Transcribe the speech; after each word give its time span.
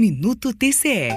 Minuto 0.00 0.54
TCE. 0.54 1.10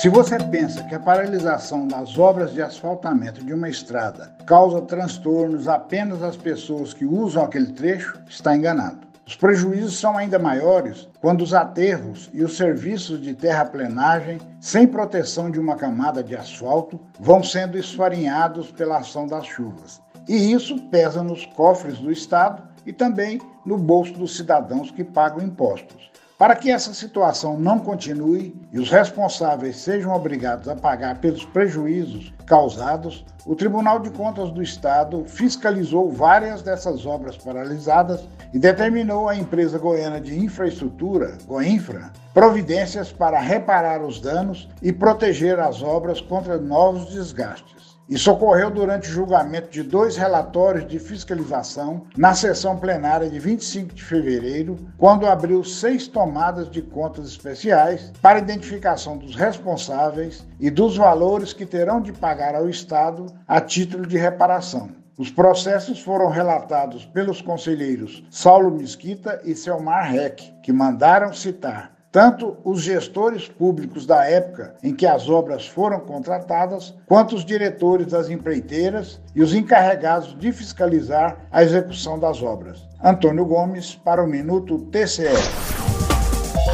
Se 0.00 0.08
você 0.08 0.38
pensa 0.38 0.82
que 0.84 0.94
a 0.94 0.98
paralisação 0.98 1.86
das 1.86 2.18
obras 2.18 2.54
de 2.54 2.62
asfaltamento 2.62 3.44
de 3.44 3.52
uma 3.52 3.68
estrada 3.68 4.34
causa 4.46 4.80
transtornos 4.80 5.68
apenas 5.68 6.22
às 6.22 6.34
pessoas 6.34 6.94
que 6.94 7.04
usam 7.04 7.44
aquele 7.44 7.74
trecho, 7.74 8.18
está 8.26 8.56
enganado. 8.56 9.06
Os 9.26 9.36
prejuízos 9.36 9.98
são 10.00 10.16
ainda 10.16 10.38
maiores 10.38 11.10
quando 11.20 11.42
os 11.42 11.52
aterros 11.52 12.30
e 12.32 12.42
os 12.42 12.56
serviços 12.56 13.20
de 13.20 13.34
terraplenagem, 13.34 14.40
sem 14.58 14.86
proteção 14.86 15.50
de 15.50 15.60
uma 15.60 15.76
camada 15.76 16.24
de 16.24 16.34
asfalto, 16.34 16.98
vão 17.20 17.42
sendo 17.42 17.76
esfarinhados 17.76 18.72
pela 18.72 19.00
ação 19.00 19.26
das 19.26 19.44
chuvas. 19.44 20.00
E 20.26 20.52
isso 20.52 20.78
pesa 20.88 21.22
nos 21.22 21.44
cofres 21.44 21.98
do 21.98 22.10
Estado 22.10 22.62
e 22.86 22.94
também 22.94 23.42
no 23.66 23.76
bolso 23.76 24.14
dos 24.14 24.34
cidadãos 24.34 24.90
que 24.90 25.04
pagam 25.04 25.44
impostos. 25.44 26.01
Para 26.42 26.56
que 26.56 26.72
essa 26.72 26.92
situação 26.92 27.56
não 27.56 27.78
continue 27.78 28.52
e 28.72 28.80
os 28.80 28.90
responsáveis 28.90 29.76
sejam 29.76 30.12
obrigados 30.12 30.66
a 30.66 30.74
pagar 30.74 31.18
pelos 31.18 31.44
prejuízos 31.44 32.34
causados, 32.44 33.24
o 33.46 33.54
Tribunal 33.54 34.00
de 34.00 34.10
Contas 34.10 34.50
do 34.50 34.60
Estado 34.60 35.24
fiscalizou 35.24 36.10
várias 36.10 36.60
dessas 36.60 37.06
obras 37.06 37.36
paralisadas 37.36 38.28
e 38.52 38.58
determinou 38.58 39.28
à 39.28 39.36
empresa 39.36 39.78
goiana 39.78 40.20
de 40.20 40.36
infraestrutura, 40.36 41.38
Goinfra, 41.46 42.10
providências 42.34 43.12
para 43.12 43.38
reparar 43.38 44.02
os 44.02 44.20
danos 44.20 44.68
e 44.82 44.92
proteger 44.92 45.60
as 45.60 45.80
obras 45.80 46.20
contra 46.20 46.58
novos 46.58 47.14
desgastes. 47.14 47.91
Isso 48.12 48.30
ocorreu 48.30 48.70
durante 48.70 49.08
o 49.08 49.10
julgamento 49.10 49.70
de 49.70 49.82
dois 49.82 50.18
relatórios 50.18 50.86
de 50.86 50.98
fiscalização 50.98 52.04
na 52.14 52.34
sessão 52.34 52.76
plenária 52.76 53.26
de 53.30 53.38
25 53.38 53.94
de 53.94 54.04
fevereiro, 54.04 54.76
quando 54.98 55.26
abriu 55.26 55.64
seis 55.64 56.06
tomadas 56.08 56.70
de 56.70 56.82
contas 56.82 57.24
especiais 57.24 58.12
para 58.20 58.38
identificação 58.38 59.16
dos 59.16 59.34
responsáveis 59.34 60.46
e 60.60 60.68
dos 60.68 60.98
valores 60.98 61.54
que 61.54 61.64
terão 61.64 62.02
de 62.02 62.12
pagar 62.12 62.54
ao 62.54 62.68
Estado 62.68 63.32
a 63.48 63.62
título 63.62 64.06
de 64.06 64.18
reparação. 64.18 64.90
Os 65.16 65.30
processos 65.30 65.98
foram 65.98 66.28
relatados 66.28 67.06
pelos 67.06 67.40
conselheiros 67.40 68.22
Saulo 68.28 68.70
Mesquita 68.70 69.40
e 69.42 69.54
Selmar 69.54 70.12
Reck, 70.12 70.52
que 70.62 70.70
mandaram 70.70 71.32
citar 71.32 71.92
tanto 72.12 72.58
os 72.62 72.82
gestores 72.82 73.48
públicos 73.48 74.04
da 74.04 74.26
época 74.26 74.74
em 74.82 74.94
que 74.94 75.06
as 75.06 75.30
obras 75.30 75.66
foram 75.66 75.98
contratadas, 76.00 76.94
quanto 77.06 77.34
os 77.34 77.44
diretores 77.44 78.08
das 78.08 78.28
empreiteiras 78.28 79.18
e 79.34 79.42
os 79.42 79.54
encarregados 79.54 80.38
de 80.38 80.52
fiscalizar 80.52 81.38
a 81.50 81.62
execução 81.62 82.18
das 82.18 82.42
obras. 82.42 82.86
Antônio 83.02 83.46
Gomes, 83.46 83.94
para 83.94 84.22
o 84.22 84.26
Minuto 84.26 84.78
TCE. 84.92 85.24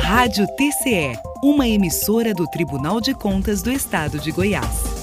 Rádio 0.03 0.47
TCE, 0.57 1.17
uma 1.43 1.69
emissora 1.69 2.35
do 2.35 2.47
Tribunal 2.49 3.01
de 3.01 3.15
Contas 3.15 3.63
do 3.63 3.71
Estado 3.71 4.19
de 4.19 4.33
Goiás. 4.33 4.99